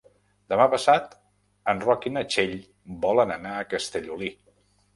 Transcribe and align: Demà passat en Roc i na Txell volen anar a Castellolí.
Demà 0.53 0.63
passat 0.75 1.13
en 1.75 1.83
Roc 1.85 2.09
i 2.11 2.13
na 2.15 2.25
Txell 2.31 2.57
volen 3.07 3.37
anar 3.39 3.55
a 3.61 3.71
Castellolí. 3.77 4.35